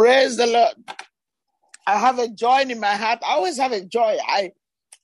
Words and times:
Praise 0.00 0.38
the 0.38 0.46
Lord. 0.46 0.76
I 1.86 1.98
have 1.98 2.18
a 2.18 2.28
joy 2.28 2.62
in 2.62 2.80
my 2.80 2.94
heart. 2.94 3.18
I 3.22 3.32
always 3.32 3.58
have 3.58 3.72
a 3.72 3.84
joy. 3.84 4.16
I 4.26 4.52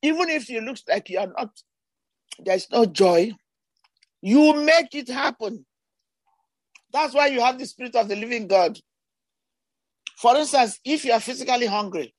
even 0.01 0.31
if 0.31 0.49
it 0.49 0.63
looks 0.63 0.85
like 0.89 1.11
you 1.11 1.19
are 1.19 1.27
not, 1.27 1.51
there's 2.39 2.71
no 2.71 2.87
joy. 2.87 3.33
You 4.23 4.55
make 4.55 4.95
it 4.95 5.11
happen. 5.11 5.67
That's 6.95 7.13
why 7.13 7.27
you 7.27 7.43
have 7.43 7.59
the 7.59 7.67
spirit 7.67 7.95
of 7.95 8.09
the 8.09 8.17
living 8.17 8.47
God. 8.47 8.79
For 10.17 10.35
instance, 10.35 10.81
if 10.83 11.05
you 11.05 11.13
are 11.13 11.21
physically 11.21 11.67
hungry, 11.67 12.15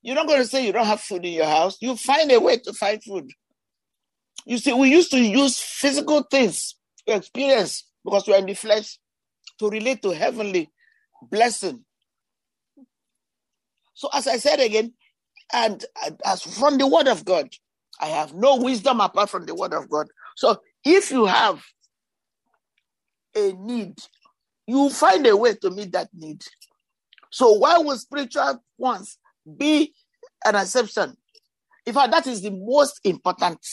you're 0.00 0.14
not 0.14 0.28
going 0.28 0.40
to 0.40 0.46
say 0.46 0.64
you 0.64 0.72
don't 0.72 0.86
have 0.86 1.00
food 1.00 1.24
in 1.24 1.32
your 1.32 1.46
house. 1.46 1.78
You 1.80 1.96
find 1.96 2.30
a 2.30 2.38
way 2.38 2.58
to 2.58 2.72
find 2.74 3.02
food. 3.02 3.28
You 4.46 4.58
see, 4.58 4.72
we 4.72 4.92
used 4.92 5.10
to 5.10 5.18
use 5.20 5.58
physical 5.58 6.22
things 6.22 6.76
to 7.08 7.16
experience 7.16 7.88
because 8.04 8.24
we 8.28 8.34
are 8.34 8.38
in 8.38 8.46
the 8.46 8.54
flesh 8.54 9.00
to 9.58 9.68
relate 9.68 10.00
to 10.02 10.10
heavenly 10.10 10.70
blessing. 11.28 11.84
So, 13.98 14.08
as 14.14 14.28
I 14.28 14.36
said 14.36 14.60
again, 14.60 14.92
and 15.52 15.84
as 16.24 16.40
from 16.40 16.78
the 16.78 16.86
word 16.86 17.08
of 17.08 17.24
God, 17.24 17.48
I 18.00 18.06
have 18.06 18.32
no 18.32 18.54
wisdom 18.54 19.00
apart 19.00 19.28
from 19.28 19.44
the 19.44 19.56
word 19.56 19.74
of 19.74 19.90
God. 19.90 20.06
So, 20.36 20.62
if 20.84 21.10
you 21.10 21.26
have 21.26 21.60
a 23.34 23.52
need, 23.54 23.98
you 24.68 24.88
find 24.90 25.26
a 25.26 25.36
way 25.36 25.54
to 25.54 25.70
meet 25.70 25.90
that 25.94 26.10
need. 26.14 26.44
So, 27.32 27.54
why 27.54 27.76
would 27.78 27.98
spiritual 27.98 28.62
ones 28.78 29.18
be 29.56 29.92
an 30.44 30.54
exception? 30.54 31.16
In 31.84 31.92
fact, 31.92 32.12
that 32.12 32.28
is 32.28 32.40
the 32.40 32.52
most 32.52 33.00
important 33.02 33.66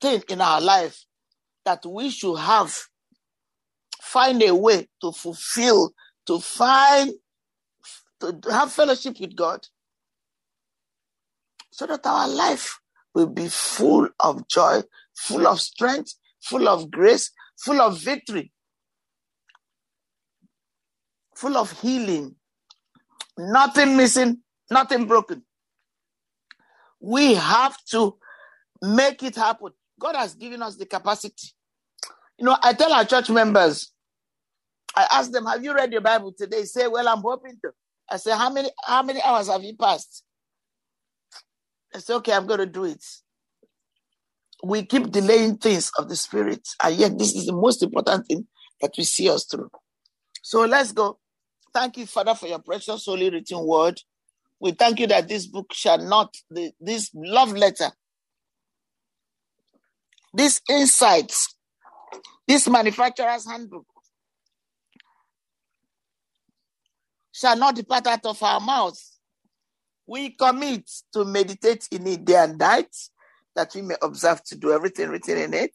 thing 0.00 0.22
in 0.28 0.40
our 0.40 0.60
life 0.60 0.96
that 1.64 1.84
we 1.84 2.10
should 2.10 2.36
have 2.36 2.72
find 4.00 4.40
a 4.44 4.54
way 4.54 4.86
to 5.00 5.10
fulfill, 5.10 5.90
to 6.28 6.38
find, 6.38 7.10
to 8.20 8.40
have 8.50 8.72
fellowship 8.72 9.20
with 9.20 9.36
God, 9.36 9.66
so 11.70 11.86
that 11.86 12.04
our 12.06 12.28
life 12.28 12.80
will 13.14 13.26
be 13.26 13.48
full 13.48 14.08
of 14.20 14.46
joy, 14.48 14.82
full 15.14 15.46
of 15.46 15.60
strength, 15.60 16.14
full 16.40 16.68
of 16.68 16.90
grace, 16.90 17.30
full 17.56 17.80
of 17.80 17.98
victory, 17.98 18.52
full 21.36 21.56
of 21.56 21.70
healing, 21.80 22.34
nothing 23.36 23.96
missing, 23.96 24.42
nothing 24.70 25.06
broken. 25.06 25.44
We 27.00 27.34
have 27.34 27.76
to 27.90 28.18
make 28.82 29.22
it 29.22 29.36
happen. 29.36 29.72
God 30.00 30.16
has 30.16 30.34
given 30.34 30.62
us 30.62 30.76
the 30.76 30.86
capacity. 30.86 31.48
You 32.38 32.46
know, 32.46 32.56
I 32.62 32.72
tell 32.72 32.92
our 32.92 33.04
church 33.04 33.30
members, 33.30 33.92
I 34.94 35.06
ask 35.10 35.30
them, 35.30 35.46
"Have 35.46 35.62
you 35.62 35.74
read 35.74 35.92
your 35.92 36.00
Bible 36.00 36.32
today?" 36.32 36.64
say, 36.64 36.86
"Well, 36.88 37.06
I'm 37.08 37.22
hoping 37.22 37.58
to." 37.62 37.72
I 38.10 38.16
say, 38.16 38.32
"How 38.32 38.50
many 38.50 38.70
how 38.84 39.02
many 39.02 39.22
hours 39.22 39.48
have 39.48 39.62
you 39.62 39.76
passed?" 39.76 40.24
I 41.94 41.98
say, 41.98 42.14
"Okay, 42.14 42.32
I'm 42.32 42.46
going 42.46 42.60
to 42.60 42.66
do 42.66 42.84
it." 42.84 43.04
We 44.64 44.84
keep 44.84 45.10
delaying 45.10 45.58
things 45.58 45.92
of 45.98 46.08
the 46.08 46.16
spirit, 46.16 46.66
and 46.82 46.96
yet 46.96 47.18
this 47.18 47.34
is 47.34 47.46
the 47.46 47.52
most 47.52 47.82
important 47.82 48.26
thing 48.26 48.46
that 48.80 48.92
we 48.98 49.04
see 49.04 49.30
us 49.30 49.44
through. 49.44 49.70
So 50.42 50.64
let's 50.64 50.92
go. 50.92 51.18
Thank 51.72 51.98
you, 51.98 52.06
Father, 52.06 52.34
for 52.34 52.46
your 52.48 52.60
precious 52.60 53.04
holy 53.04 53.30
written 53.30 53.64
word. 53.66 54.00
We 54.60 54.72
thank 54.72 55.00
you 55.00 55.06
that 55.08 55.28
this 55.28 55.46
book 55.46 55.72
shall 55.72 55.98
not, 55.98 56.34
the, 56.50 56.72
this 56.80 57.10
love 57.14 57.52
letter, 57.52 57.90
these 60.34 60.60
insights, 60.68 61.54
this 62.46 62.68
manufacturer's 62.68 63.46
handbook 63.46 63.86
shall 67.38 67.56
not 67.56 67.76
depart 67.76 68.04
out 68.08 68.26
of 68.26 68.42
our 68.42 68.58
mouths. 68.58 69.20
We 70.06 70.30
commit 70.30 70.90
to 71.12 71.24
meditate 71.24 71.86
in 71.92 72.06
it 72.08 72.24
day 72.24 72.34
and 72.34 72.58
night, 72.58 72.94
that 73.54 73.72
we 73.74 73.82
may 73.82 73.94
observe 74.02 74.42
to 74.44 74.56
do 74.56 74.72
everything 74.72 75.08
written 75.08 75.38
in 75.38 75.54
it. 75.54 75.72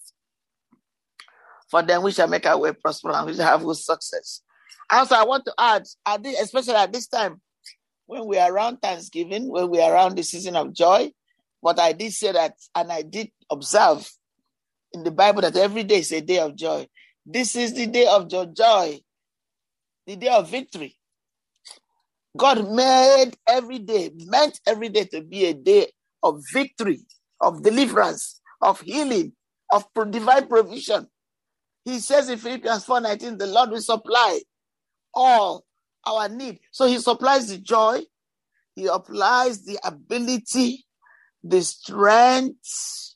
For 1.70 1.82
then 1.82 2.04
we 2.04 2.12
shall 2.12 2.28
make 2.28 2.46
our 2.46 2.58
way 2.58 2.74
prosperous 2.74 3.16
and 3.16 3.28
we 3.28 3.36
shall 3.36 3.48
have 3.48 3.64
good 3.64 3.78
success. 3.78 4.42
Also, 4.90 5.16
I 5.16 5.24
want 5.24 5.46
to 5.46 5.54
add, 5.58 5.86
at 6.06 6.22
this, 6.22 6.42
especially 6.42 6.76
at 6.76 6.92
this 6.92 7.08
time, 7.08 7.40
when 8.08 8.26
we 8.26 8.38
are 8.38 8.52
around 8.52 8.82
Thanksgiving, 8.82 9.50
when 9.50 9.70
we 9.70 9.80
are 9.80 9.94
around 9.94 10.18
the 10.18 10.24
season 10.24 10.58
of 10.58 10.74
joy, 10.74 11.12
but 11.62 11.80
I 11.80 11.94
did 11.94 12.12
say 12.12 12.34
that, 12.34 12.56
and 12.76 12.92
I 12.92 13.04
did 13.04 13.32
observe 13.50 14.12
in 14.92 15.04
the 15.04 15.12
Bible 15.12 15.42
that 15.42 15.56
every 15.56 15.84
day 15.84 16.00
is 16.00 16.12
a 16.12 16.20
day 16.20 16.40
of 16.40 16.58
joy. 16.58 16.88
This 17.26 17.56
is 17.56 17.74
the 17.74 17.88
day 17.88 18.06
of 18.06 18.28
joy, 18.28 19.00
the 20.06 20.16
day 20.18 20.28
of 20.28 20.50
victory. 20.50 20.98
God 22.36 22.72
made 22.72 23.34
every 23.48 23.80
day, 23.80 24.12
meant 24.16 24.60
every 24.66 24.90
day 24.90 25.06
to 25.06 25.22
be 25.22 25.46
a 25.46 25.54
day 25.54 25.92
of 26.24 26.42
victory, 26.52 27.06
of 27.40 27.62
deliverance, 27.62 28.42
of 28.62 28.82
healing, 28.82 29.34
of 29.72 29.86
divine 30.10 30.48
provision. 30.48 31.08
He 31.86 32.00
says 32.00 32.30
in 32.30 32.40
Philippians 32.40 32.86
4:19, 32.86 33.38
the 33.38 33.48
Lord 33.48 33.72
will 33.72 33.82
supply 33.82 34.42
all 35.14 35.66
our 36.06 36.28
need. 36.30 36.60
So 36.72 36.88
he 36.88 36.98
supplies 37.00 37.50
the 37.50 37.58
joy, 37.60 38.02
he 38.76 38.88
applies 38.88 39.64
the 39.64 39.80
ability, 39.84 40.86
the 41.44 41.62
strength, 41.62 43.16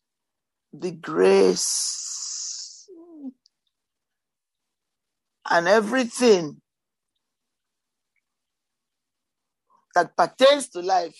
the 0.74 0.92
grace, 0.92 2.88
and 5.50 5.68
everything 5.68 6.62
that 9.98 10.16
pertains 10.16 10.70
to 10.70 10.80
life. 10.82 11.18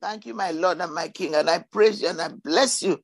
Thank 0.00 0.24
you, 0.24 0.32
my 0.32 0.52
Lord 0.52 0.80
and 0.80 0.94
my 0.94 1.08
King, 1.08 1.34
and 1.34 1.50
I 1.50 1.58
praise 1.70 2.00
you 2.00 2.08
and 2.08 2.20
I 2.20 2.28
bless 2.28 2.80
you. 2.82 2.98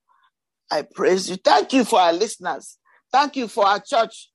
I 0.71 0.83
praise 0.83 1.28
you. 1.28 1.37
Thank 1.37 1.75
you 1.75 1.84
for 1.84 2.00
our 2.00 2.15
listeners. 2.15 2.78
Thank 3.12 3.37
you 3.37 3.47
for 3.47 3.67
our 3.67 3.78
church, 3.78 4.31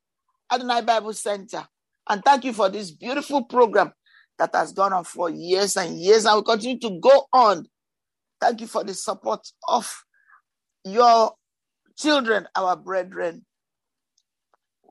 Adonai 0.51 0.81
Bible 0.81 1.13
Center. 1.13 1.65
And 2.07 2.23
thank 2.23 2.43
you 2.45 2.53
for 2.53 2.69
this 2.69 2.91
beautiful 2.91 3.43
program 3.43 3.91
that 4.37 4.53
has 4.53 4.71
gone 4.71 4.93
on 4.93 5.03
for 5.03 5.31
years 5.31 5.75
and 5.75 5.99
years 5.99 6.25
and 6.25 6.35
will 6.35 6.43
continue 6.43 6.77
to 6.79 6.99
go 6.99 7.25
on. 7.33 7.65
Thank 8.39 8.61
you 8.61 8.67
for 8.67 8.83
the 8.83 8.93
support 8.93 9.47
of 9.67 10.03
your 10.85 11.31
children, 11.97 12.47
our 12.55 12.75
brethren, 12.75 13.45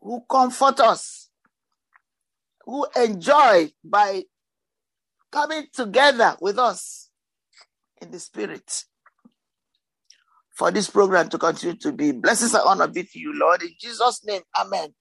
who 0.00 0.24
comfort 0.28 0.80
us 0.80 1.28
who 2.64 2.86
enjoy 2.96 3.70
by 3.84 4.24
coming 5.30 5.66
together 5.72 6.36
with 6.40 6.58
us 6.58 7.10
in 8.00 8.10
the 8.10 8.20
spirit 8.20 8.84
for 10.54 10.70
this 10.70 10.90
program 10.90 11.28
to 11.30 11.38
continue 11.38 11.76
to 11.76 11.92
be. 11.92 12.12
Blessings 12.12 12.54
and 12.54 12.62
honor 12.66 12.86
be 12.88 13.02
to 13.04 13.18
you, 13.18 13.32
Lord. 13.38 13.62
In 13.62 13.70
Jesus' 13.80 14.24
name, 14.24 14.42
amen. 14.58 14.94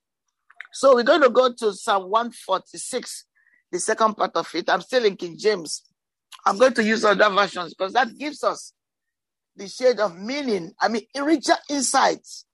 So 0.72 0.94
we're 0.94 1.02
going 1.02 1.22
to 1.22 1.30
go 1.30 1.52
to 1.52 1.72
Psalm 1.72 2.04
146, 2.10 3.26
the 3.70 3.78
second 3.78 4.14
part 4.14 4.32
of 4.36 4.48
it. 4.54 4.70
I'm 4.70 4.80
still 4.80 5.04
in 5.04 5.16
King 5.16 5.36
James. 5.38 5.82
I'm 6.46 6.58
going 6.58 6.72
to 6.74 6.84
use 6.84 7.04
other 7.04 7.28
versions 7.30 7.74
because 7.74 7.92
that 7.92 8.16
gives 8.18 8.42
us 8.42 8.72
the 9.54 9.68
shade 9.68 10.00
of 10.00 10.18
meaning. 10.18 10.72
I 10.80 10.88
mean, 10.88 11.02
richer 11.14 11.56
insights 11.68 12.46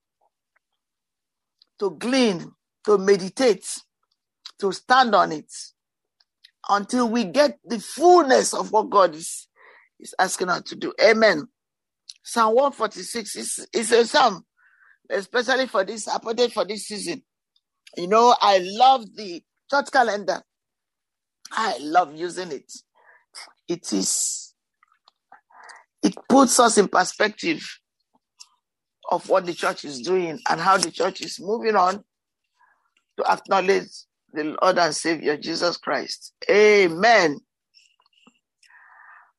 to 1.79 1.91
glean, 1.91 2.51
to 2.85 2.97
meditate, 2.97 3.65
to 4.59 4.71
stand 4.71 5.15
on 5.15 5.31
it 5.31 5.51
until 6.69 7.09
we 7.09 7.25
get 7.25 7.59
the 7.65 7.79
fullness 7.79 8.53
of 8.53 8.71
what 8.71 8.89
God 8.89 9.15
is, 9.15 9.47
is 9.99 10.13
asking 10.19 10.49
us 10.49 10.63
to 10.63 10.75
do. 10.75 10.93
Amen. 11.01 11.47
Psalm 12.23 12.55
146 12.55 13.35
is, 13.35 13.67
is 13.73 13.91
a 13.91 14.05
psalm, 14.05 14.45
especially 15.09 15.67
for 15.67 15.83
this, 15.83 16.07
appointed 16.07 16.53
for 16.53 16.65
this 16.65 16.87
season. 16.87 17.23
You 17.97 18.07
know, 18.07 18.35
I 18.39 18.59
love 18.61 19.05
the 19.15 19.41
church 19.69 19.91
calendar. 19.91 20.41
I 21.51 21.77
love 21.79 22.15
using 22.15 22.51
it. 22.51 22.71
It 23.67 23.91
is, 23.93 24.53
it 26.03 26.15
puts 26.27 26.59
us 26.59 26.77
in 26.77 26.87
perspective 26.87 27.65
of 29.11 29.27
what 29.27 29.45
the 29.45 29.53
church 29.53 29.85
is 29.85 30.01
doing 30.01 30.39
and 30.47 30.61
how 30.61 30.77
the 30.77 30.91
church 30.91 31.21
is 31.21 31.39
moving 31.39 31.75
on 31.75 32.03
to 33.17 33.31
acknowledge 33.31 33.87
the 34.33 34.55
Lord 34.61 34.77
and 34.77 34.95
Savior 34.95 35.37
Jesus 35.37 35.77
Christ. 35.77 36.33
Amen. 36.49 37.39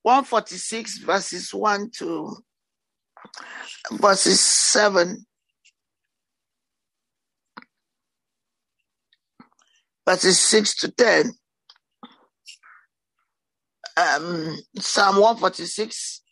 146 0.02 0.98
verses 0.98 1.52
1 1.52 1.90
to 1.98 2.36
verses 3.92 4.40
7. 4.40 5.24
Verses 10.06 10.40
6 10.40 10.76
to 10.76 10.90
10. 10.90 11.32
Um, 13.96 14.56
Psalm 14.78 15.16
146, 15.16 16.22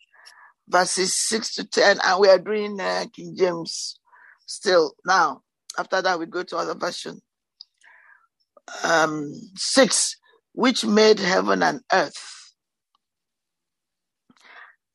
verses 0.67 1.13
6 1.13 1.55
to 1.55 1.67
10, 1.67 1.99
and 2.03 2.19
we 2.19 2.27
are 2.27 2.39
doing 2.39 2.79
uh, 2.79 3.05
King 3.13 3.35
James 3.37 3.99
still 4.47 4.93
now. 5.05 5.41
After 5.77 6.01
that, 6.01 6.17
we 6.17 6.25
go 6.25 6.41
to 6.41 6.57
other 6.57 6.73
version 6.73 7.21
um, 8.83 9.33
6, 9.55 10.15
which 10.53 10.85
made 10.85 11.19
heaven 11.19 11.63
and 11.63 11.81
earth. 11.91 12.53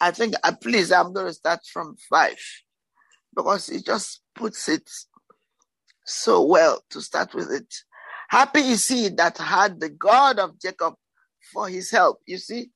I 0.00 0.10
think, 0.10 0.34
uh, 0.42 0.52
please, 0.60 0.92
I'm 0.92 1.12
going 1.12 1.26
to 1.26 1.32
start 1.32 1.60
from 1.72 1.96
5 2.10 2.36
because 3.34 3.68
it 3.68 3.86
just 3.86 4.20
puts 4.34 4.68
it 4.68 4.88
so 6.04 6.44
well 6.44 6.82
to 6.90 7.00
start 7.00 7.34
with 7.34 7.50
it. 7.50 7.72
Happy 8.28 8.60
is 8.60 8.86
he 8.88 9.08
that 9.10 9.38
had 9.38 9.80
the 9.80 9.88
God 9.88 10.38
of 10.38 10.60
Jacob 10.60 10.94
for 11.52 11.68
his 11.68 11.90
help. 11.90 12.18
You 12.26 12.38
see, 12.38 12.70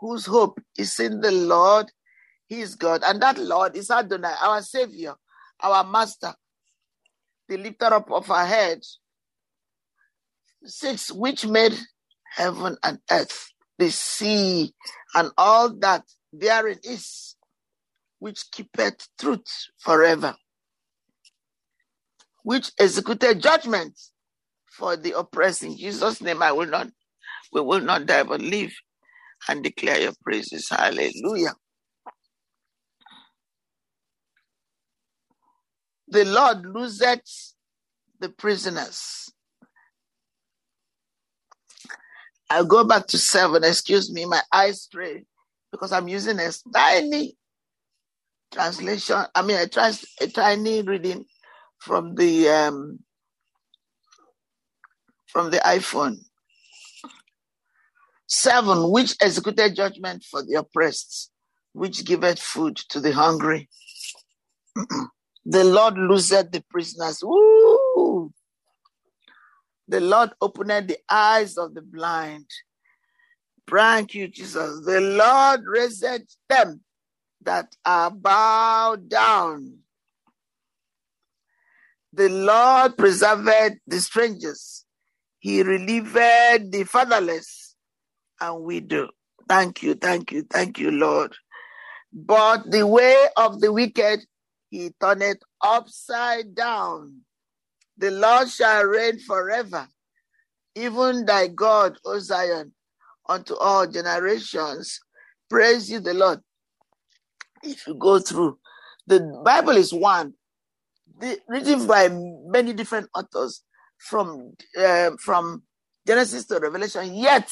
whose 0.00 0.26
hope 0.26 0.60
is 0.76 0.98
in 1.00 1.20
the 1.20 1.32
Lord, 1.32 1.90
his 2.48 2.74
God. 2.74 3.02
And 3.04 3.20
that 3.22 3.38
Lord 3.38 3.76
is 3.76 3.90
Adonai, 3.90 4.34
our 4.42 4.62
Savior, 4.62 5.14
our 5.60 5.84
Master, 5.84 6.34
the 7.48 7.56
lifter 7.56 7.86
up 7.86 8.10
of 8.10 8.30
our 8.30 8.46
heads 8.46 9.00
6 10.66 11.12
which 11.12 11.46
made 11.46 11.74
heaven 12.36 12.76
and 12.84 12.98
earth 13.10 13.50
the 13.78 13.90
sea 13.90 14.74
and 15.14 15.30
all 15.38 15.70
that 15.80 16.04
therein 16.32 16.78
is 16.84 17.36
which 18.20 18.50
keepeth 18.52 19.08
truth 19.20 19.46
forever 19.78 20.36
which 22.44 22.72
executed 22.78 23.42
judgment 23.42 23.98
for 24.70 24.96
the 24.96 25.18
oppressed. 25.18 25.62
In 25.64 25.76
jesus 25.78 26.20
name 26.22 26.42
i 26.42 26.52
will 26.52 26.66
not 26.68 26.88
we 27.52 27.60
will 27.62 27.80
not 27.80 28.06
die 28.06 28.24
but 28.24 28.40
live 28.42 28.72
and 29.48 29.62
declare 29.64 30.00
your 30.00 30.12
praises. 30.24 30.68
Hallelujah. 30.70 31.54
The 36.08 36.24
lord 36.26 36.66
loseth 36.66 37.54
the 38.20 38.30
prisoners. 38.30 39.30
I'll 42.50 42.64
go 42.64 42.84
back 42.84 43.06
to 43.08 43.18
seven. 43.18 43.64
Excuse 43.64 44.12
me, 44.12 44.24
my 44.24 44.40
eyes 44.52 44.82
stray 44.82 45.24
because 45.72 45.92
I'm 45.92 46.08
using 46.08 46.38
a 46.38 46.50
tiny 46.72 47.36
translation. 48.52 49.24
I 49.34 49.42
mean, 49.42 49.58
a, 49.58 49.68
trans, 49.68 50.04
a 50.20 50.28
tiny 50.28 50.82
reading 50.82 51.24
from 51.78 52.14
the 52.14 52.48
um, 52.48 53.00
from 55.26 55.50
the 55.50 55.58
iPhone. 55.58 56.18
Seven, 58.28 58.90
which 58.90 59.16
executed 59.20 59.76
judgment 59.76 60.24
for 60.24 60.42
the 60.42 60.54
oppressed, 60.54 61.30
which 61.72 62.04
giveth 62.04 62.40
food 62.40 62.76
to 62.88 63.00
the 63.00 63.12
hungry. 63.12 63.68
the 65.46 65.64
Lord 65.64 65.96
loosed 65.96 66.30
the 66.30 66.64
prisoners. 66.70 67.20
Woo! 67.22 68.32
The 69.88 70.00
Lord 70.00 70.30
opened 70.40 70.88
the 70.88 70.98
eyes 71.08 71.56
of 71.56 71.74
the 71.74 71.82
blind. 71.82 72.46
Thank 73.68 74.14
you, 74.14 74.28
Jesus. 74.28 74.84
The 74.84 75.00
Lord 75.00 75.64
raised 75.66 76.04
them 76.48 76.80
that 77.42 77.74
are 77.84 78.10
bowed 78.10 79.08
down. 79.08 79.78
The 82.12 82.28
Lord 82.28 82.96
preserved 82.96 83.78
the 83.86 84.00
strangers. 84.00 84.84
He 85.38 85.62
relieved 85.62 86.14
the 86.14 86.84
fatherless 86.88 87.76
and 88.40 88.62
widow. 88.64 89.10
Thank 89.48 89.82
you, 89.82 89.94
thank 89.94 90.32
you, 90.32 90.42
thank 90.42 90.78
you, 90.78 90.90
Lord. 90.90 91.34
But 92.12 92.70
the 92.70 92.86
way 92.86 93.26
of 93.36 93.60
the 93.60 93.72
wicked, 93.72 94.20
he 94.70 94.90
turned 95.00 95.22
it 95.22 95.42
upside 95.62 96.54
down. 96.54 97.25
The 97.98 98.10
Lord 98.10 98.48
shall 98.48 98.84
reign 98.84 99.18
forever. 99.18 99.88
Even 100.74 101.24
thy 101.24 101.48
God, 101.48 101.96
O 102.04 102.18
Zion, 102.18 102.72
unto 103.28 103.54
all 103.54 103.86
generations. 103.86 105.00
Praise 105.48 105.90
you, 105.90 106.00
the 106.00 106.14
Lord. 106.14 106.40
If 107.62 107.86
you 107.86 107.94
go 107.94 108.18
through, 108.18 108.58
the 109.06 109.40
Bible 109.44 109.76
is 109.76 109.92
one, 109.92 110.34
the, 111.18 111.38
written 111.48 111.86
by 111.86 112.08
many 112.10 112.72
different 112.74 113.08
authors 113.14 113.62
from 113.98 114.52
uh, 114.78 115.12
from 115.18 115.62
Genesis 116.06 116.46
to 116.46 116.58
Revelation. 116.58 117.14
Yet 117.14 117.50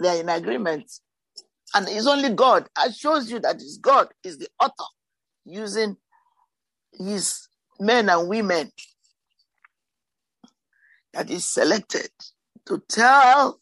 they 0.00 0.08
are 0.08 0.20
in 0.20 0.28
agreement, 0.28 0.90
and 1.74 1.88
it's 1.88 2.06
only 2.06 2.30
God. 2.30 2.68
It 2.84 2.94
shows 2.94 3.30
you 3.30 3.40
that 3.40 3.56
it's 3.56 3.78
God 3.78 4.08
is 4.22 4.38
the 4.38 4.48
author 4.60 4.84
using 5.46 5.96
his 6.92 7.48
men 7.80 8.08
and 8.10 8.28
women 8.28 8.70
that 11.16 11.30
is 11.30 11.48
selected 11.48 12.10
to 12.66 12.82
tell 12.90 13.58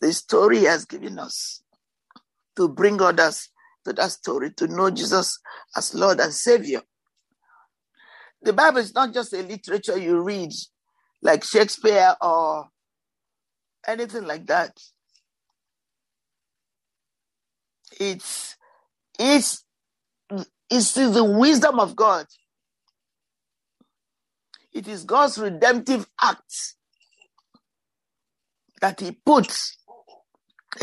the 0.00 0.12
story 0.12 0.58
he 0.60 0.64
has 0.64 0.84
given 0.84 1.18
us 1.18 1.62
to 2.56 2.68
bring 2.68 3.00
others 3.00 3.50
to 3.84 3.92
that 3.92 4.10
story, 4.10 4.50
to 4.52 4.66
know 4.66 4.90
Jesus 4.90 5.38
as 5.76 5.94
Lord 5.94 6.18
and 6.18 6.34
Savior. 6.34 6.82
The 8.42 8.52
Bible 8.52 8.78
is 8.78 8.94
not 8.94 9.14
just 9.14 9.32
a 9.32 9.42
literature 9.42 9.96
you 9.96 10.20
read 10.22 10.50
like 11.22 11.44
Shakespeare 11.44 12.16
or 12.20 12.66
anything 13.86 14.24
like 14.24 14.46
that. 14.46 14.76
It's 18.00 18.56
it's 19.18 19.64
it's 20.68 20.94
the 20.94 21.24
wisdom 21.24 21.78
of 21.78 21.94
God. 21.94 22.26
It 24.76 24.88
is 24.88 25.04
God's 25.04 25.38
redemptive 25.38 26.06
act 26.20 26.74
that 28.82 29.00
He 29.00 29.12
puts 29.12 29.78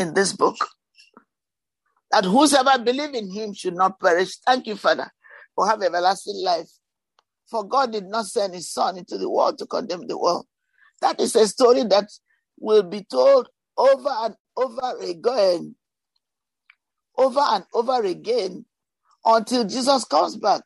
in 0.00 0.14
this 0.14 0.32
book. 0.32 0.56
That 2.10 2.24
whosoever 2.24 2.82
believe 2.82 3.14
in 3.14 3.30
him 3.30 3.54
should 3.54 3.76
not 3.76 4.00
perish. 4.00 4.36
Thank 4.38 4.66
you, 4.66 4.74
Father, 4.74 5.08
for 5.54 5.68
have 5.68 5.80
everlasting 5.80 6.42
life. 6.44 6.68
For 7.48 7.62
God 7.62 7.92
did 7.92 8.06
not 8.06 8.26
send 8.26 8.54
his 8.54 8.68
son 8.68 8.98
into 8.98 9.16
the 9.16 9.30
world 9.30 9.58
to 9.58 9.66
condemn 9.66 10.08
the 10.08 10.18
world. 10.18 10.46
That 11.00 11.20
is 11.20 11.36
a 11.36 11.46
story 11.46 11.84
that 11.84 12.08
will 12.58 12.82
be 12.82 13.04
told 13.04 13.48
over 13.76 14.10
and 14.10 14.34
over 14.56 14.98
again, 15.02 15.76
over 17.16 17.40
and 17.40 17.64
over 17.72 18.02
again 18.02 18.64
until 19.24 19.64
Jesus 19.64 20.04
comes 20.04 20.36
back. 20.36 20.62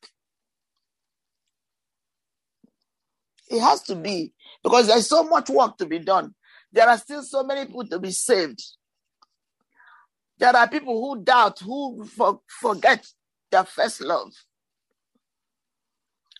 It 3.50 3.60
has 3.60 3.82
to 3.84 3.94
be 3.96 4.32
because 4.62 4.88
there's 4.88 5.08
so 5.08 5.24
much 5.24 5.48
work 5.50 5.78
to 5.78 5.86
be 5.86 5.98
done. 5.98 6.34
There 6.72 6.88
are 6.88 6.98
still 6.98 7.22
so 7.22 7.42
many 7.44 7.66
people 7.66 7.86
to 7.86 7.98
be 7.98 8.10
saved. 8.10 8.62
There 10.38 10.54
are 10.54 10.68
people 10.68 11.00
who 11.00 11.22
doubt, 11.22 11.60
who 11.60 12.04
for, 12.04 12.40
forget 12.46 13.06
their 13.50 13.64
first 13.64 14.00
love. 14.00 14.32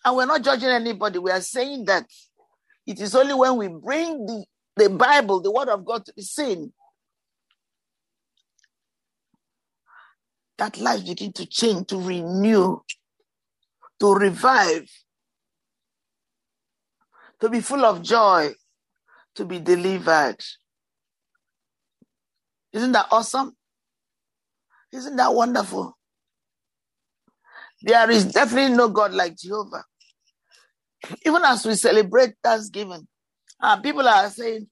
And 0.05 0.15
we're 0.15 0.25
not 0.25 0.43
judging 0.43 0.69
anybody. 0.69 1.19
We 1.19 1.31
are 1.31 1.41
saying 1.41 1.85
that 1.85 2.05
it 2.87 2.99
is 2.99 3.15
only 3.15 3.33
when 3.33 3.57
we 3.57 3.67
bring 3.67 4.25
the, 4.25 4.45
the 4.77 4.89
Bible, 4.89 5.41
the 5.41 5.51
Word 5.51 5.69
of 5.69 5.85
God, 5.85 6.05
to 6.05 6.13
be 6.13 6.21
seen, 6.21 6.71
that 10.57 10.77
life 10.79 11.05
begin 11.05 11.33
to 11.33 11.45
change, 11.45 11.87
to 11.87 11.97
renew, 11.97 12.79
to 13.99 14.13
revive, 14.13 14.89
to 17.41 17.49
be 17.49 17.61
full 17.61 17.85
of 17.85 18.01
joy, 18.01 18.53
to 19.35 19.45
be 19.45 19.59
delivered. 19.59 20.37
Isn't 22.73 22.91
that 22.91 23.07
awesome? 23.11 23.55
Isn't 24.91 25.15
that 25.15 25.33
wonderful? 25.33 25.97
There 27.81 28.09
is 28.09 28.25
definitely 28.25 28.75
no 28.75 28.89
God 28.89 29.13
like 29.13 29.37
Jehovah. 29.37 29.83
Even 31.25 31.43
as 31.45 31.65
we 31.65 31.75
celebrate 31.75 32.33
Thanksgiving, 32.43 33.07
uh, 33.61 33.79
people 33.79 34.07
are 34.07 34.29
saying, 34.29 34.67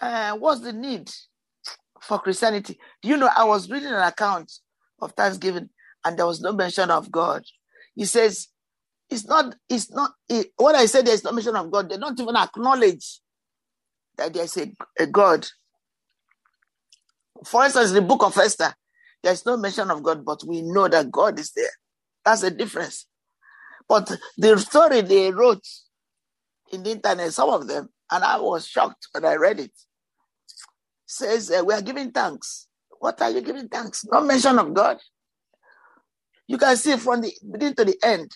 uh, 0.00 0.32
What's 0.36 0.60
the 0.60 0.72
need 0.72 1.10
for 2.00 2.18
Christianity? 2.18 2.78
Do 3.02 3.08
you 3.08 3.16
know? 3.16 3.30
I 3.34 3.44
was 3.44 3.70
reading 3.70 3.88
an 3.88 4.02
account 4.02 4.50
of 5.00 5.12
Thanksgiving 5.12 5.68
and 6.04 6.18
there 6.18 6.26
was 6.26 6.40
no 6.40 6.52
mention 6.52 6.90
of 6.90 7.10
God. 7.10 7.44
He 7.94 8.04
says, 8.04 8.48
it's 9.14 9.26
not, 9.26 9.54
it's 9.68 9.90
not, 9.92 10.10
it, 10.28 10.48
when 10.56 10.74
I 10.74 10.86
say 10.86 11.02
there's 11.02 11.22
no 11.22 11.30
mention 11.32 11.54
of 11.54 11.70
God, 11.70 11.88
they 11.88 11.96
don't 11.96 12.18
even 12.18 12.36
acknowledge 12.36 13.20
that 14.16 14.34
there's 14.34 14.56
a, 14.56 14.72
a 14.98 15.06
God. 15.06 15.46
For 17.44 17.64
instance, 17.64 17.92
the 17.92 18.02
book 18.02 18.24
of 18.24 18.36
Esther, 18.36 18.74
there's 19.22 19.46
no 19.46 19.56
mention 19.56 19.90
of 19.90 20.02
God, 20.02 20.24
but 20.24 20.42
we 20.44 20.62
know 20.62 20.88
that 20.88 21.10
God 21.12 21.38
is 21.38 21.52
there. 21.52 21.70
That's 22.24 22.40
the 22.40 22.50
difference. 22.50 23.06
But 23.88 24.10
the 24.36 24.58
story 24.58 25.02
they 25.02 25.30
wrote 25.30 25.64
in 26.72 26.82
the 26.82 26.90
internet, 26.90 27.32
some 27.32 27.50
of 27.50 27.68
them, 27.68 27.88
and 28.10 28.24
I 28.24 28.38
was 28.40 28.66
shocked 28.66 29.08
when 29.12 29.24
I 29.24 29.34
read 29.34 29.60
it, 29.60 29.72
says 31.06 31.50
uh, 31.50 31.62
we 31.64 31.74
are 31.74 31.82
giving 31.82 32.10
thanks. 32.10 32.66
What 32.98 33.20
are 33.22 33.30
you 33.30 33.42
giving 33.42 33.68
thanks? 33.68 34.04
No 34.10 34.22
mention 34.22 34.58
of 34.58 34.74
God. 34.74 34.98
You 36.48 36.58
can 36.58 36.76
see 36.76 36.96
from 36.96 37.20
the 37.20 37.32
beginning 37.50 37.76
to 37.76 37.84
the 37.84 37.96
end. 38.02 38.30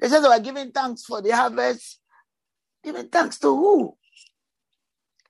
They 0.00 0.08
said 0.08 0.20
they 0.20 0.28
were 0.28 0.40
giving 0.40 0.70
thanks 0.70 1.04
for 1.04 1.20
the 1.20 1.30
harvest. 1.30 1.98
Giving 2.84 3.08
thanks 3.08 3.38
to 3.40 3.48
who? 3.48 3.96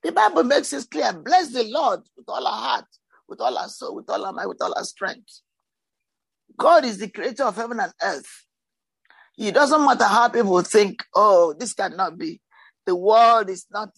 The 0.03 0.13
Bible 0.13 0.45
makes 0.45 0.73
it 0.73 0.87
clear. 0.91 1.13
Bless 1.13 1.53
the 1.53 1.65
Lord 1.65 2.01
with 2.17 2.29
all 2.29 2.47
our 2.47 2.53
heart, 2.63 2.85
with 3.29 3.41
all 3.41 3.57
our 3.57 3.69
soul, 3.69 3.97
with 3.97 4.09
all 4.11 4.25
our 4.25 4.33
mind, 4.33 4.49
with 4.49 4.63
all 4.63 4.75
our 4.77 4.85
strength. 4.85 5.41
God 6.57 6.85
is 6.85 6.99
the 6.99 7.09
creator 7.09 7.45
of 7.45 7.57
heaven 7.57 7.81
and 7.81 7.93
earth. 8.03 8.45
It 9.39 9.55
doesn't 9.55 9.85
matter 9.85 10.05
how 10.05 10.29
people 10.29 10.61
think, 10.63 11.05
oh, 11.15 11.55
this 11.59 11.73
cannot 11.73 12.19
be. 12.19 12.41
The 12.87 12.97
world 12.97 13.49
is 13.51 13.67
not, 13.71 13.91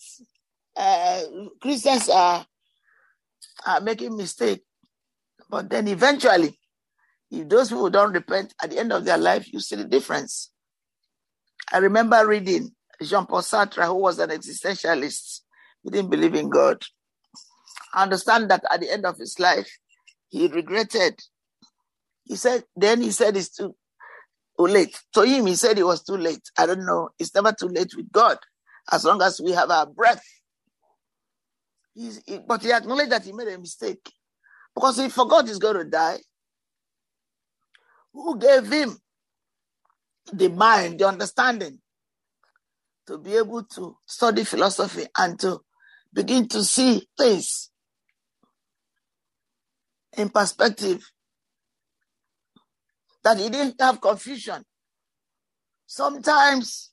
uh, 0.77 1.23
Christians 1.62 2.09
are, 2.09 2.47
are 3.67 3.81
making 3.81 4.17
mistake. 4.17 4.62
But 5.49 5.71
then 5.71 5.89
eventually, 5.89 6.59
if 7.31 7.49
those 7.49 7.69
people 7.69 7.91
don't 7.91 8.12
repent 8.12 8.55
at 8.62 8.71
the 8.71 8.79
end 8.79 8.93
of 8.93 9.05
their 9.05 9.19
life, 9.19 9.53
you 9.53 9.61
see 9.61 9.77
the 9.77 9.85
difference. 9.85 10.50
I 11.73 11.79
remember 11.79 12.26
reading 12.26 12.71
Jean 13.02 13.26
Paul 13.26 13.43
Sartre, 13.43 13.87
who 13.87 13.95
was 13.95 14.19
an 14.19 14.31
existentialist. 14.31 15.40
He 15.83 15.90
didn't 15.90 16.11
believe 16.11 16.35
in 16.35 16.50
God. 16.50 16.83
I 17.95 18.02
understand 18.02 18.50
that 18.50 18.64
at 18.71 18.81
the 18.81 18.93
end 18.93 19.07
of 19.07 19.17
his 19.19 19.38
life, 19.38 19.79
he 20.29 20.49
regretted. 20.49 21.19
He 22.25 22.37
said, 22.37 22.64
then 22.76 23.00
he 23.00 23.11
said 23.11 23.37
it's 23.37 23.50
too, 23.50 23.75
too 24.59 24.67
late. 24.67 24.99
To 25.14 25.23
him, 25.23 25.47
he 25.47 25.55
said 25.57 25.79
it 25.79 25.87
was 25.87 26.02
too 26.02 26.17
late. 26.17 26.43
I 26.57 26.67
don't 26.67 26.85
know. 26.87 27.11
It's 27.19 27.35
never 27.35 27.52
too 27.52 27.69
late 27.69 27.95
with 27.97 28.12
God, 28.12 28.38
as 28.93 29.05
long 29.05 29.23
as 29.23 29.40
we 29.40 29.52
have 29.52 29.71
our 29.71 29.87
breath. 29.87 30.23
He, 31.95 32.12
but 32.47 32.62
he 32.62 32.73
acknowledged 32.73 33.11
that 33.11 33.25
he 33.25 33.33
made 33.33 33.49
a 33.49 33.59
mistake 33.59 34.12
because 34.75 34.99
he 34.99 35.09
forgot 35.09 35.49
he's 35.49 35.59
going 35.59 35.76
to 35.76 35.85
die. 35.85 36.19
Who 38.12 38.38
gave 38.38 38.71
him 38.71 38.97
the 40.32 40.49
mind, 40.49 40.99
the 40.99 41.08
understanding 41.08 41.78
to 43.06 43.18
be 43.18 43.37
able 43.37 43.64
to 43.64 43.96
study 44.06 44.44
philosophy 44.44 45.04
and 45.18 45.38
to 45.40 45.60
begin 46.12 46.49
to 46.49 46.62
see 46.62 47.06
things 47.18 47.70
in 50.16 50.28
perspective. 50.28 51.04
That 53.22 53.38
he 53.38 53.50
didn't 53.50 53.80
have 53.80 54.00
confusion. 54.00 54.64
Sometimes, 55.87 56.90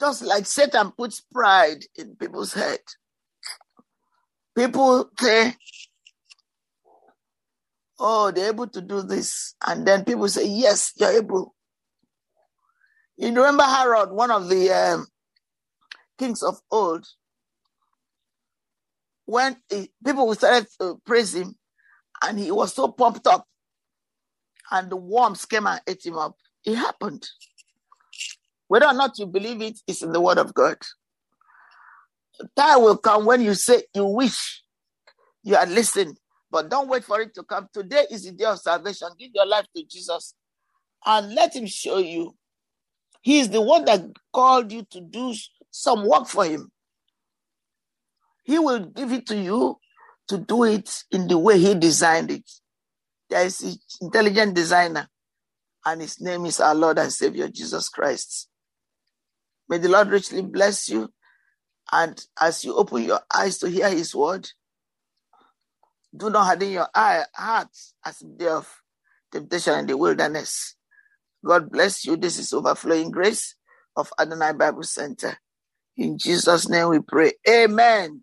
just 0.00 0.22
like 0.22 0.46
Satan 0.46 0.92
puts 0.92 1.20
pride 1.20 1.84
in 1.96 2.16
people's 2.16 2.54
head, 2.54 2.78
people 4.56 5.10
say, 5.18 5.54
oh, 8.02 8.32
they're 8.32 8.48
able 8.48 8.66
to 8.66 8.80
do 8.80 9.00
this. 9.02 9.54
And 9.64 9.86
then 9.86 10.04
people 10.04 10.28
say, 10.28 10.44
yes, 10.44 10.92
you're 10.96 11.12
able. 11.12 11.54
You 13.16 13.28
remember 13.28 13.62
Herod, 13.62 14.10
one 14.10 14.32
of 14.32 14.48
the 14.48 14.70
um, 14.70 15.06
kings 16.18 16.42
of 16.42 16.60
old, 16.70 17.06
when 19.24 19.56
he, 19.70 19.90
people 20.04 20.34
started 20.34 20.66
to 20.80 21.00
praise 21.06 21.34
him, 21.34 21.54
and 22.22 22.38
he 22.38 22.50
was 22.50 22.74
so 22.74 22.88
pumped 22.88 23.26
up, 23.26 23.46
and 24.70 24.90
the 24.90 24.96
worms 24.96 25.44
came 25.44 25.66
and 25.66 25.80
ate 25.86 26.04
him 26.04 26.18
up. 26.18 26.34
It 26.64 26.74
happened. 26.74 27.24
Whether 28.66 28.86
or 28.86 28.94
not 28.94 29.18
you 29.18 29.26
believe 29.26 29.62
it 29.62 29.78
is 29.86 30.02
in 30.02 30.12
the 30.12 30.20
word 30.20 30.38
of 30.38 30.52
God. 30.54 30.78
Time 32.56 32.82
will 32.82 32.96
come 32.96 33.26
when 33.26 33.42
you 33.42 33.54
say 33.54 33.84
you 33.94 34.06
wish 34.06 34.62
you 35.44 35.54
had 35.54 35.70
listened 35.70 36.18
but 36.52 36.68
don't 36.68 36.88
wait 36.88 37.02
for 37.02 37.20
it 37.22 37.34
to 37.34 37.42
come. 37.42 37.66
Today 37.72 38.04
is 38.10 38.24
the 38.24 38.32
day 38.32 38.44
of 38.44 38.58
salvation. 38.58 39.08
Give 39.18 39.30
your 39.34 39.46
life 39.46 39.66
to 39.74 39.82
Jesus 39.84 40.34
and 41.04 41.34
let 41.34 41.56
Him 41.56 41.66
show 41.66 41.96
you. 41.96 42.36
He 43.22 43.40
is 43.40 43.48
the 43.48 43.62
one 43.62 43.86
that 43.86 44.02
called 44.32 44.70
you 44.70 44.84
to 44.90 45.00
do 45.00 45.34
some 45.70 46.06
work 46.06 46.28
for 46.28 46.44
Him. 46.44 46.70
He 48.44 48.58
will 48.58 48.80
give 48.80 49.12
it 49.12 49.26
to 49.28 49.36
you 49.36 49.78
to 50.28 50.36
do 50.38 50.64
it 50.64 51.04
in 51.10 51.26
the 51.26 51.38
way 51.38 51.58
He 51.58 51.74
designed 51.74 52.30
it. 52.30 52.48
There 53.30 53.46
is 53.46 53.62
an 53.62 53.74
intelligent 54.02 54.54
designer, 54.54 55.08
and 55.86 56.02
His 56.02 56.20
name 56.20 56.44
is 56.44 56.60
our 56.60 56.74
Lord 56.74 56.98
and 56.98 57.10
Savior 57.10 57.48
Jesus 57.48 57.88
Christ. 57.88 58.48
May 59.70 59.78
the 59.78 59.88
Lord 59.88 60.08
richly 60.08 60.42
bless 60.42 60.90
you. 60.90 61.10
And 61.90 62.22
as 62.40 62.64
you 62.64 62.76
open 62.76 63.04
your 63.04 63.20
eyes 63.34 63.58
to 63.58 63.70
hear 63.70 63.88
His 63.88 64.14
word, 64.14 64.50
do 66.16 66.30
not 66.30 66.44
harden 66.46 66.70
your 66.72 66.88
eye, 66.94 67.24
heart 67.34 67.68
as 68.04 68.22
a 68.22 68.26
day 68.26 68.48
of 68.48 68.68
temptation 69.32 69.78
in 69.80 69.86
the 69.86 69.96
wilderness. 69.96 70.76
God 71.44 71.70
bless 71.70 72.04
you. 72.06 72.16
This 72.16 72.38
is 72.38 72.52
overflowing 72.52 73.10
grace 73.10 73.56
of 73.96 74.12
Adonai 74.20 74.54
Bible 74.54 74.84
Center. 74.84 75.38
In 75.96 76.18
Jesus' 76.18 76.68
name 76.68 76.90
we 76.90 77.00
pray. 77.00 77.32
Amen. 77.48 78.22